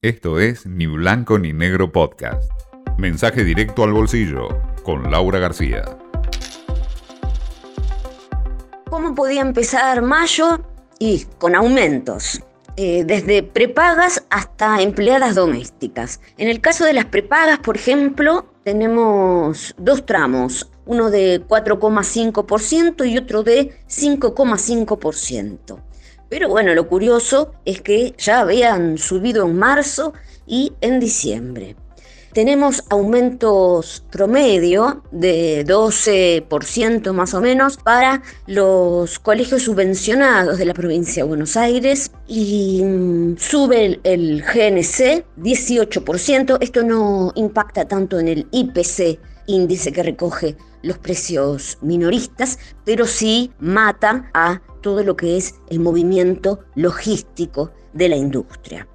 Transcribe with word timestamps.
Esto 0.00 0.38
es 0.38 0.64
Ni 0.64 0.86
Blanco 0.86 1.40
ni 1.40 1.52
Negro 1.52 1.90
Podcast. 1.90 2.48
Mensaje 2.98 3.42
directo 3.42 3.82
al 3.82 3.92
bolsillo 3.92 4.46
con 4.84 5.10
Laura 5.10 5.40
García. 5.40 5.82
¿Cómo 8.88 9.16
podía 9.16 9.40
empezar 9.40 10.00
mayo? 10.02 10.60
Y 11.00 11.24
con 11.38 11.56
aumentos. 11.56 12.40
Eh, 12.76 13.02
desde 13.04 13.42
prepagas 13.42 14.24
hasta 14.30 14.82
empleadas 14.82 15.34
domésticas. 15.34 16.20
En 16.36 16.46
el 16.46 16.60
caso 16.60 16.84
de 16.84 16.92
las 16.92 17.06
prepagas, 17.06 17.58
por 17.58 17.76
ejemplo, 17.76 18.46
tenemos 18.62 19.74
dos 19.78 20.06
tramos, 20.06 20.70
uno 20.86 21.10
de 21.10 21.44
4,5% 21.44 23.04
y 23.04 23.18
otro 23.18 23.42
de 23.42 23.72
5,5%. 23.88 25.87
Pero 26.28 26.48
bueno, 26.48 26.74
lo 26.74 26.88
curioso 26.88 27.52
es 27.64 27.80
que 27.80 28.14
ya 28.18 28.40
habían 28.40 28.98
subido 28.98 29.46
en 29.46 29.56
marzo 29.56 30.12
y 30.46 30.72
en 30.80 31.00
diciembre. 31.00 31.76
Tenemos 32.32 32.84
aumentos 32.90 34.04
promedio 34.10 35.02
de 35.10 35.64
12% 35.66 37.12
más 37.12 37.32
o 37.32 37.40
menos 37.40 37.78
para 37.78 38.22
los 38.46 39.18
colegios 39.18 39.62
subvencionados 39.62 40.58
de 40.58 40.66
la 40.66 40.74
provincia 40.74 41.22
de 41.22 41.28
Buenos 41.28 41.56
Aires 41.56 42.12
y 42.26 42.82
mm, 42.84 43.38
sube 43.38 43.98
el, 44.02 44.42
GNC 44.42 45.24
18%. 45.38 46.58
Esto 46.60 46.82
no 46.82 47.32
impacta 47.34 47.86
tanto 47.86 48.18
en 48.18 48.28
el 48.28 48.46
IPC, 48.50 49.18
índice 49.46 49.90
que 49.92 50.02
recoge 50.02 50.56
los 50.82 50.98
precios 50.98 51.78
minoristas, 51.80 52.58
pero 52.84 53.06
sí 53.06 53.52
mata 53.58 54.30
a 54.34 54.60
todo 54.82 55.02
lo 55.02 55.16
que 55.16 55.38
es 55.38 55.54
el 55.70 55.80
movimiento 55.80 56.60
logístico 56.74 57.72
de 57.94 58.08
la 58.10 58.16
industria. 58.16 58.86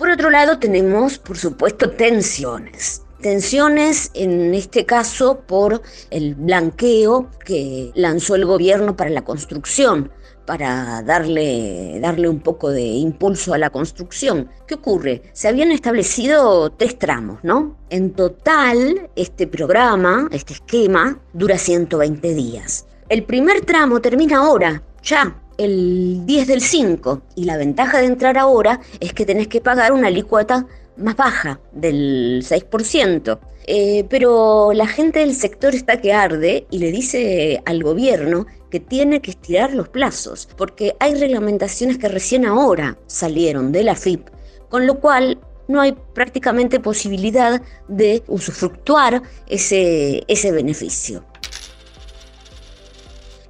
Por 0.00 0.08
otro 0.08 0.30
lado, 0.30 0.58
tenemos, 0.58 1.18
por 1.18 1.36
supuesto, 1.36 1.90
tensiones. 1.90 3.02
Tensiones, 3.20 4.10
en 4.14 4.54
este 4.54 4.86
caso, 4.86 5.40
por 5.40 5.82
el 6.08 6.36
blanqueo 6.36 7.28
que 7.44 7.92
lanzó 7.94 8.34
el 8.34 8.46
gobierno 8.46 8.96
para 8.96 9.10
la 9.10 9.26
construcción, 9.26 10.10
para 10.46 11.02
darle, 11.02 11.98
darle 12.00 12.30
un 12.30 12.40
poco 12.40 12.70
de 12.70 12.80
impulso 12.80 13.52
a 13.52 13.58
la 13.58 13.68
construcción. 13.68 14.48
¿Qué 14.66 14.76
ocurre? 14.76 15.20
Se 15.34 15.48
habían 15.48 15.70
establecido 15.70 16.70
tres 16.70 16.98
tramos, 16.98 17.40
¿no? 17.42 17.76
En 17.90 18.14
total, 18.14 19.10
este 19.16 19.46
programa, 19.46 20.30
este 20.32 20.54
esquema, 20.54 21.20
dura 21.34 21.58
120 21.58 22.32
días. 22.32 22.86
El 23.10 23.24
primer 23.24 23.66
tramo 23.66 24.00
termina 24.00 24.38
ahora, 24.38 24.82
ya, 25.02 25.36
el 25.60 26.24
10 26.24 26.46
del 26.48 26.62
5 26.62 27.22
y 27.36 27.44
la 27.44 27.58
ventaja 27.58 27.98
de 27.98 28.06
entrar 28.06 28.38
ahora 28.38 28.80
es 28.98 29.12
que 29.12 29.26
tenés 29.26 29.48
que 29.48 29.60
pagar 29.60 29.92
una 29.92 30.08
alícuota 30.08 30.66
más 30.96 31.16
baja 31.16 31.60
del 31.72 32.42
6%. 32.42 33.38
Eh, 33.66 34.04
pero 34.08 34.72
la 34.72 34.86
gente 34.86 35.20
del 35.20 35.34
sector 35.34 35.74
está 35.74 36.00
que 36.00 36.12
arde 36.12 36.66
y 36.70 36.78
le 36.78 36.90
dice 36.90 37.62
al 37.66 37.82
gobierno 37.82 38.46
que 38.70 38.80
tiene 38.80 39.20
que 39.20 39.32
estirar 39.32 39.74
los 39.74 39.88
plazos, 39.88 40.48
porque 40.56 40.96
hay 40.98 41.14
reglamentaciones 41.14 41.98
que 41.98 42.08
recién 42.08 42.46
ahora 42.46 42.96
salieron 43.06 43.70
de 43.70 43.84
la 43.84 43.96
FIP, 43.96 44.28
con 44.70 44.86
lo 44.86 44.98
cual 44.98 45.38
no 45.68 45.80
hay 45.80 45.94
prácticamente 46.14 46.80
posibilidad 46.80 47.62
de 47.86 48.22
usufructuar 48.26 49.22
ese, 49.46 50.24
ese 50.26 50.50
beneficio. 50.52 51.24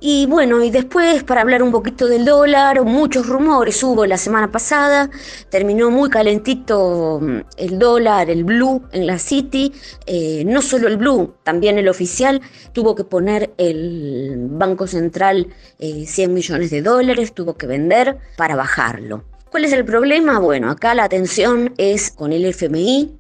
Y 0.03 0.25
bueno, 0.25 0.65
y 0.65 0.71
después 0.71 1.25
para 1.25 1.43
hablar 1.43 1.63
un 1.63 1.71
poquito 1.71 2.07
del 2.07 2.25
dólar, 2.25 2.83
muchos 2.85 3.27
rumores 3.27 3.83
hubo 3.83 4.07
la 4.07 4.17
semana 4.17 4.51
pasada, 4.51 5.11
terminó 5.51 5.91
muy 5.91 6.09
calentito 6.09 7.19
mm, 7.21 7.41
el 7.59 7.79
dólar, 7.79 8.31
el 8.31 8.45
blue 8.45 8.83
en 8.93 9.07
la 9.07 9.19
City, 9.19 9.75
eh, 10.07 10.43
no 10.47 10.63
solo 10.63 10.89
el 10.89 10.97
blue, 10.97 11.35
también 11.43 11.77
el 11.77 11.87
oficial, 11.87 12.41
tuvo 12.73 12.95
que 12.95 13.05
poner 13.05 13.53
el 13.59 14.47
Banco 14.53 14.87
Central 14.87 15.49
100 15.79 16.31
eh, 16.31 16.33
millones 16.33 16.71
de 16.71 16.81
dólares, 16.81 17.35
tuvo 17.35 17.59
que 17.59 17.67
vender 17.67 18.17
para 18.39 18.57
bajarlo. 18.57 19.25
¿Cuál 19.51 19.67
es 19.67 19.73
el 19.75 19.85
problema? 19.85 20.39
Bueno, 20.39 20.71
acá 20.71 20.95
la 20.95 21.05
atención 21.05 21.75
es 21.77 22.11
con 22.11 22.33
el 22.33 22.47
FMI, 22.47 23.19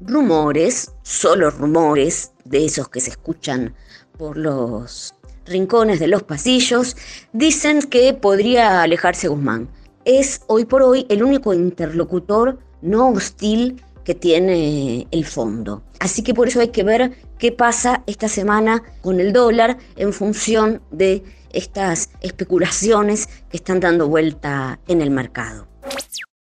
rumores, 0.00 0.92
solo 1.02 1.50
rumores, 1.50 2.30
de 2.44 2.64
esos 2.64 2.88
que 2.88 3.00
se 3.00 3.10
escuchan 3.10 3.74
por 4.18 4.36
los 4.36 5.14
rincones 5.46 6.00
de 6.00 6.08
los 6.08 6.22
pasillos, 6.22 6.96
dicen 7.32 7.82
que 7.82 8.14
podría 8.14 8.82
alejarse 8.82 9.28
Guzmán. 9.28 9.68
Es 10.04 10.42
hoy 10.48 10.64
por 10.64 10.82
hoy 10.82 11.06
el 11.08 11.22
único 11.22 11.54
interlocutor 11.54 12.58
no 12.80 13.08
hostil 13.10 13.82
que 14.04 14.14
tiene 14.14 15.06
el 15.10 15.24
fondo. 15.24 15.82
Así 16.00 16.22
que 16.22 16.34
por 16.34 16.48
eso 16.48 16.60
hay 16.60 16.68
que 16.68 16.82
ver 16.82 17.12
qué 17.38 17.52
pasa 17.52 18.02
esta 18.06 18.28
semana 18.28 18.82
con 19.00 19.20
el 19.20 19.32
dólar 19.32 19.78
en 19.96 20.12
función 20.12 20.82
de 20.90 21.22
estas 21.52 22.10
especulaciones 22.20 23.28
que 23.50 23.58
están 23.58 23.80
dando 23.80 24.08
vuelta 24.08 24.80
en 24.88 25.02
el 25.02 25.10
mercado. 25.10 25.68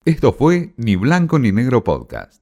Esto 0.05 0.33
fue 0.33 0.73
Ni 0.77 0.95
Blanco 0.95 1.37
ni 1.37 1.51
Negro 1.51 1.83
Podcast. 1.83 2.41